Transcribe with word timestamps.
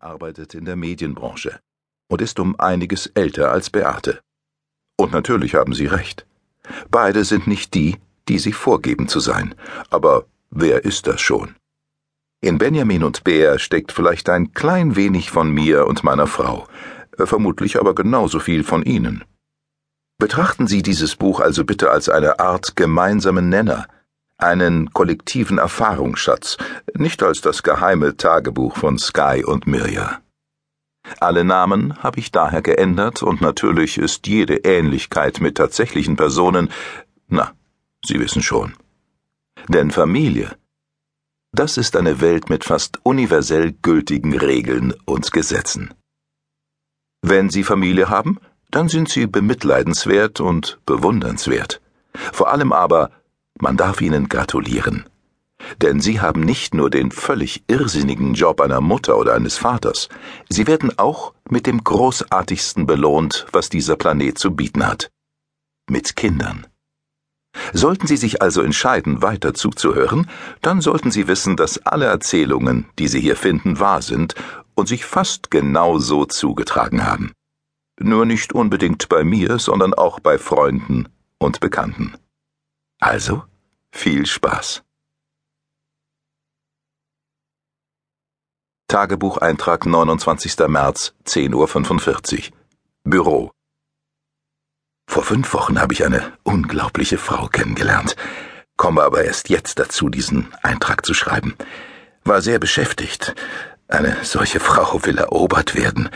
arbeitet 0.00 0.54
in 0.54 0.64
der 0.64 0.76
Medienbranche 0.76 1.60
und 2.10 2.22
ist 2.22 2.40
um 2.40 2.58
einiges 2.58 3.06
älter 3.06 3.52
als 3.52 3.70
Beate. 3.70 4.20
Und 4.96 5.12
natürlich 5.12 5.54
haben 5.54 5.74
Sie 5.74 5.86
recht. 5.86 6.26
Beide 6.90 7.24
sind 7.24 7.46
nicht 7.46 7.74
die, 7.74 7.96
die 8.28 8.38
sie 8.38 8.52
vorgeben 8.52 9.08
zu 9.08 9.20
sein. 9.20 9.54
Aber 9.90 10.26
wer 10.50 10.84
ist 10.84 11.06
das 11.06 11.20
schon? 11.20 11.56
In 12.40 12.58
Benjamin 12.58 13.04
und 13.04 13.24
Bär 13.24 13.58
steckt 13.58 13.92
vielleicht 13.92 14.28
ein 14.28 14.54
klein 14.54 14.96
wenig 14.96 15.30
von 15.30 15.50
mir 15.50 15.86
und 15.86 16.04
meiner 16.04 16.26
Frau, 16.26 16.66
vermutlich 17.16 17.78
aber 17.78 17.94
genauso 17.94 18.38
viel 18.38 18.64
von 18.64 18.82
Ihnen. 18.82 19.24
Betrachten 20.18 20.66
Sie 20.66 20.82
dieses 20.82 21.16
Buch 21.16 21.40
also 21.40 21.64
bitte 21.64 21.90
als 21.90 22.08
eine 22.08 22.40
Art 22.40 22.76
gemeinsamen 22.76 23.48
Nenner, 23.48 23.86
einen 24.42 24.92
kollektiven 24.92 25.58
Erfahrungsschatz, 25.58 26.56
nicht 26.94 27.22
als 27.22 27.40
das 27.40 27.62
geheime 27.62 28.16
Tagebuch 28.16 28.76
von 28.76 28.98
Sky 28.98 29.44
und 29.44 29.66
Mirja. 29.66 30.20
Alle 31.18 31.44
Namen 31.44 32.02
habe 32.02 32.20
ich 32.20 32.30
daher 32.30 32.62
geändert 32.62 33.22
und 33.22 33.40
natürlich 33.40 33.98
ist 33.98 34.26
jede 34.26 34.56
Ähnlichkeit 34.58 35.40
mit 35.40 35.56
tatsächlichen 35.56 36.16
Personen, 36.16 36.70
na, 37.28 37.52
Sie 38.04 38.18
wissen 38.20 38.42
schon. 38.42 38.74
Denn 39.68 39.90
Familie, 39.90 40.56
das 41.52 41.76
ist 41.76 41.96
eine 41.96 42.20
Welt 42.20 42.48
mit 42.48 42.64
fast 42.64 43.00
universell 43.02 43.72
gültigen 43.72 44.36
Regeln 44.38 44.94
und 45.04 45.32
Gesetzen. 45.32 45.92
Wenn 47.22 47.50
Sie 47.50 47.64
Familie 47.64 48.08
haben, 48.08 48.38
dann 48.70 48.88
sind 48.88 49.08
Sie 49.08 49.26
bemitleidenswert 49.26 50.40
und 50.40 50.78
bewundernswert. 50.86 51.80
Vor 52.32 52.50
allem 52.50 52.72
aber 52.72 53.10
man 53.60 53.76
darf 53.76 54.00
ihnen 54.00 54.28
gratulieren. 54.28 55.04
Denn 55.82 56.00
sie 56.00 56.20
haben 56.20 56.40
nicht 56.40 56.74
nur 56.74 56.90
den 56.90 57.10
völlig 57.10 57.64
irrsinnigen 57.68 58.34
Job 58.34 58.60
einer 58.60 58.80
Mutter 58.80 59.18
oder 59.18 59.34
eines 59.34 59.58
Vaters, 59.58 60.08
sie 60.48 60.66
werden 60.66 60.98
auch 60.98 61.34
mit 61.48 61.66
dem 61.66 61.84
großartigsten 61.84 62.86
belohnt, 62.86 63.46
was 63.52 63.68
dieser 63.68 63.96
Planet 63.96 64.38
zu 64.38 64.52
bieten 64.52 64.86
hat. 64.86 65.10
Mit 65.88 66.16
Kindern. 66.16 66.66
Sollten 67.72 68.06
Sie 68.06 68.16
sich 68.16 68.42
also 68.42 68.62
entscheiden, 68.62 69.22
weiter 69.22 69.54
zuzuhören, 69.54 70.30
dann 70.62 70.80
sollten 70.80 71.10
Sie 71.10 71.26
wissen, 71.26 71.56
dass 71.56 71.84
alle 71.84 72.06
Erzählungen, 72.06 72.86
die 72.98 73.08
Sie 73.08 73.20
hier 73.20 73.36
finden, 73.36 73.80
wahr 73.80 74.02
sind 74.02 74.34
und 74.74 74.86
sich 74.86 75.04
fast 75.04 75.50
genau 75.50 75.98
so 75.98 76.24
zugetragen 76.24 77.04
haben. 77.04 77.32
Nur 77.98 78.24
nicht 78.24 78.52
unbedingt 78.52 79.08
bei 79.08 79.24
mir, 79.24 79.58
sondern 79.58 79.94
auch 79.94 80.20
bei 80.20 80.38
Freunden 80.38 81.08
und 81.38 81.60
Bekannten. 81.60 82.14
Also, 83.00 83.42
viel 83.92 84.26
Spaß. 84.26 84.82
Tagebucheintrag 88.88 89.86
29. 89.86 90.58
März, 90.68 91.14
10.45 91.24 92.50
Uhr. 92.50 92.56
Büro. 93.04 93.52
Vor 95.06 95.22
fünf 95.22 95.52
Wochen 95.54 95.80
habe 95.80 95.92
ich 95.92 96.04
eine 96.04 96.32
unglaubliche 96.42 97.18
Frau 97.18 97.46
kennengelernt, 97.46 98.16
komme 98.76 99.02
aber 99.02 99.24
erst 99.24 99.48
jetzt 99.48 99.78
dazu, 99.78 100.08
diesen 100.08 100.52
Eintrag 100.62 101.04
zu 101.06 101.14
schreiben. 101.14 101.54
War 102.24 102.42
sehr 102.42 102.58
beschäftigt. 102.58 103.34
Eine 103.88 104.16
solche 104.24 104.60
Frau 104.60 105.04
will 105.04 105.18
erobert 105.18 105.74
werden. 105.74 106.10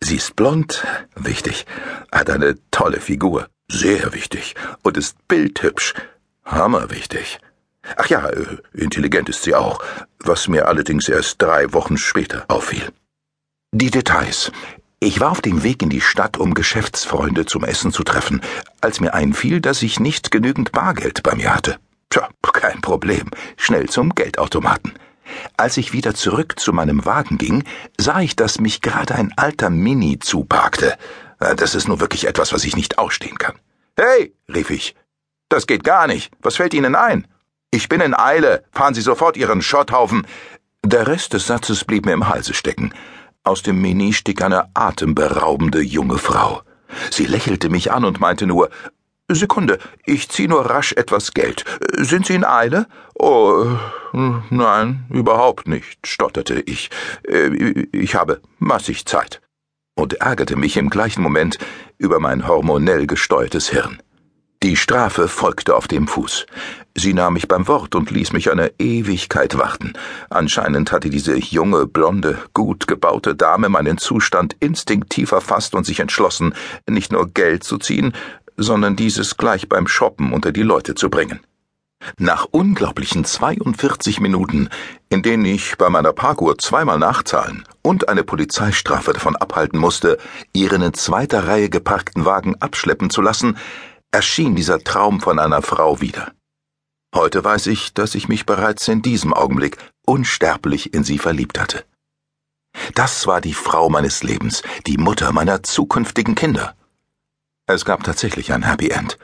Sie 0.00 0.16
ist 0.16 0.36
blond, 0.36 0.86
wichtig, 1.14 1.66
hat 2.12 2.28
eine 2.28 2.56
tolle 2.70 3.00
Figur, 3.00 3.48
sehr 3.68 4.12
wichtig, 4.12 4.54
und 4.82 4.96
ist 4.96 5.16
bildhübsch, 5.28 5.94
Hammerwichtig. 6.46 7.38
Ach 7.96 8.06
ja, 8.06 8.28
äh, 8.28 8.58
intelligent 8.72 9.28
ist 9.28 9.42
sie 9.42 9.54
auch, 9.54 9.80
was 10.20 10.48
mir 10.48 10.68
allerdings 10.68 11.08
erst 11.08 11.42
drei 11.42 11.72
Wochen 11.72 11.98
später 11.98 12.44
auffiel. 12.48 12.88
Die 13.72 13.90
Details. 13.90 14.50
Ich 14.98 15.20
war 15.20 15.30
auf 15.30 15.42
dem 15.42 15.62
Weg 15.62 15.82
in 15.82 15.90
die 15.90 16.00
Stadt, 16.00 16.38
um 16.38 16.54
Geschäftsfreunde 16.54 17.44
zum 17.44 17.64
Essen 17.64 17.92
zu 17.92 18.02
treffen, 18.02 18.40
als 18.80 19.00
mir 19.00 19.12
einfiel, 19.12 19.60
dass 19.60 19.82
ich 19.82 20.00
nicht 20.00 20.30
genügend 20.30 20.72
Bargeld 20.72 21.22
bei 21.22 21.34
mir 21.34 21.54
hatte. 21.54 21.76
Tja, 22.08 22.28
kein 22.52 22.80
Problem. 22.80 23.30
Schnell 23.56 23.88
zum 23.88 24.14
Geldautomaten. 24.14 24.94
Als 25.56 25.76
ich 25.76 25.92
wieder 25.92 26.14
zurück 26.14 26.58
zu 26.58 26.72
meinem 26.72 27.04
Wagen 27.04 27.36
ging, 27.36 27.64
sah 27.98 28.20
ich, 28.20 28.36
dass 28.36 28.60
mich 28.60 28.80
gerade 28.80 29.14
ein 29.14 29.32
alter 29.36 29.68
Mini 29.70 30.18
zuparkte. 30.18 30.96
Äh, 31.40 31.56
das 31.56 31.74
ist 31.74 31.88
nur 31.88 32.00
wirklich 32.00 32.26
etwas, 32.26 32.52
was 32.52 32.64
ich 32.64 32.76
nicht 32.76 32.98
ausstehen 32.98 33.36
kann. 33.36 33.56
Hey, 33.98 34.34
rief 34.52 34.70
ich, 34.70 34.94
das 35.48 35.66
geht 35.66 35.84
gar 35.84 36.06
nicht. 36.06 36.32
Was 36.40 36.56
fällt 36.56 36.74
Ihnen 36.74 36.94
ein? 36.94 37.26
Ich 37.70 37.88
bin 37.88 38.00
in 38.00 38.14
Eile. 38.14 38.64
Fahren 38.72 38.94
Sie 38.94 39.00
sofort 39.00 39.36
Ihren 39.36 39.62
Schotthaufen. 39.62 40.26
Der 40.84 41.06
Rest 41.06 41.32
des 41.32 41.46
Satzes 41.46 41.84
blieb 41.84 42.06
mir 42.06 42.12
im 42.12 42.28
Halse 42.28 42.54
stecken. 42.54 42.92
Aus 43.44 43.62
dem 43.62 43.80
Mini 43.80 44.12
stieg 44.12 44.42
eine 44.42 44.70
atemberaubende 44.74 45.80
junge 45.80 46.18
Frau. 46.18 46.62
Sie 47.10 47.26
lächelte 47.26 47.68
mich 47.68 47.92
an 47.92 48.04
und 48.04 48.20
meinte 48.20 48.46
nur, 48.46 48.70
Sekunde, 49.28 49.78
ich 50.04 50.28
zieh 50.28 50.46
nur 50.46 50.70
rasch 50.70 50.92
etwas 50.92 51.32
Geld. 51.32 51.64
Sind 51.96 52.26
Sie 52.26 52.34
in 52.34 52.44
Eile? 52.44 52.86
Oh, 53.14 53.66
nein, 54.12 55.06
überhaupt 55.10 55.66
nicht, 55.66 56.06
stotterte 56.06 56.60
ich. 56.60 56.90
Ich 57.92 58.14
habe 58.14 58.40
massig 58.58 59.04
Zeit. 59.06 59.40
Und 59.96 60.14
ärgerte 60.20 60.56
mich 60.56 60.76
im 60.76 60.90
gleichen 60.90 61.22
Moment 61.22 61.58
über 61.98 62.20
mein 62.20 62.46
hormonell 62.46 63.06
gesteuertes 63.06 63.68
Hirn. 63.68 64.00
Die 64.66 64.74
Strafe 64.74 65.28
folgte 65.28 65.76
auf 65.76 65.86
dem 65.86 66.08
Fuß. 66.08 66.44
Sie 66.96 67.14
nahm 67.14 67.34
mich 67.34 67.46
beim 67.46 67.68
Wort 67.68 67.94
und 67.94 68.10
ließ 68.10 68.32
mich 68.32 68.50
eine 68.50 68.72
Ewigkeit 68.80 69.56
warten. 69.56 69.92
Anscheinend 70.28 70.90
hatte 70.90 71.08
diese 71.08 71.36
junge, 71.36 71.86
blonde, 71.86 72.36
gut 72.52 72.88
gebaute 72.88 73.36
Dame 73.36 73.68
meinen 73.68 73.96
Zustand 73.96 74.56
instinktiv 74.58 75.30
erfasst 75.30 75.76
und 75.76 75.86
sich 75.86 76.00
entschlossen, 76.00 76.52
nicht 76.88 77.12
nur 77.12 77.28
Geld 77.28 77.62
zu 77.62 77.78
ziehen, 77.78 78.12
sondern 78.56 78.96
dieses 78.96 79.36
gleich 79.36 79.68
beim 79.68 79.86
Shoppen 79.86 80.32
unter 80.32 80.50
die 80.50 80.64
Leute 80.64 80.96
zu 80.96 81.10
bringen. 81.10 81.38
Nach 82.18 82.44
unglaublichen 82.50 83.24
42 83.24 84.18
Minuten, 84.18 84.68
in 85.08 85.22
denen 85.22 85.44
ich 85.44 85.78
bei 85.78 85.90
meiner 85.90 86.12
Parkuhr 86.12 86.58
zweimal 86.58 86.98
nachzahlen 86.98 87.62
und 87.82 88.08
eine 88.08 88.24
Polizeistrafe 88.24 89.12
davon 89.12 89.36
abhalten 89.36 89.78
musste, 89.78 90.18
ihren 90.52 90.82
in 90.82 90.92
zweiter 90.92 91.46
Reihe 91.46 91.70
geparkten 91.70 92.24
Wagen 92.24 92.56
abschleppen 92.60 93.10
zu 93.10 93.22
lassen, 93.22 93.56
erschien 94.16 94.56
dieser 94.56 94.82
Traum 94.82 95.20
von 95.20 95.38
einer 95.38 95.60
Frau 95.60 96.00
wieder. 96.00 96.32
Heute 97.14 97.44
weiß 97.44 97.66
ich, 97.66 97.92
dass 97.92 98.14
ich 98.14 98.28
mich 98.28 98.46
bereits 98.46 98.88
in 98.88 99.02
diesem 99.02 99.34
Augenblick 99.34 99.76
unsterblich 100.06 100.94
in 100.94 101.04
sie 101.04 101.18
verliebt 101.18 101.60
hatte. 101.60 101.84
Das 102.94 103.26
war 103.26 103.42
die 103.42 103.52
Frau 103.52 103.90
meines 103.90 104.22
Lebens, 104.22 104.62
die 104.86 104.96
Mutter 104.96 105.32
meiner 105.32 105.62
zukünftigen 105.62 106.34
Kinder. 106.34 106.74
Es 107.66 107.84
gab 107.84 108.04
tatsächlich 108.04 108.54
ein 108.54 108.62
Happy 108.62 108.88
End. 108.88 109.18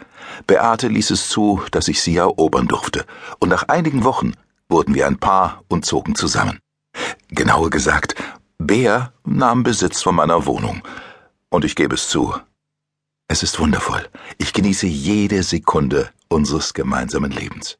Beate 0.46 0.88
ließ 0.88 1.10
es 1.12 1.30
zu, 1.30 1.62
dass 1.70 1.88
ich 1.88 2.02
sie 2.02 2.18
erobern 2.18 2.68
durfte, 2.68 3.06
und 3.38 3.48
nach 3.48 3.68
einigen 3.68 4.04
Wochen 4.04 4.34
wurden 4.68 4.94
wir 4.94 5.06
ein 5.06 5.18
Paar 5.18 5.62
und 5.68 5.86
zogen 5.86 6.14
zusammen. 6.16 6.58
Genauer 7.28 7.70
gesagt, 7.70 8.14
Bär 8.58 9.14
nahm 9.24 9.62
Besitz 9.62 10.02
von 10.02 10.14
meiner 10.14 10.44
Wohnung, 10.44 10.82
und 11.48 11.64
ich 11.64 11.76
gebe 11.76 11.94
es 11.94 12.10
zu, 12.10 12.34
es 13.28 13.42
ist 13.42 13.58
wundervoll. 13.58 14.08
Ich 14.38 14.52
genieße 14.52 14.86
jede 14.86 15.42
Sekunde 15.42 16.10
unseres 16.28 16.74
gemeinsamen 16.74 17.30
Lebens. 17.30 17.78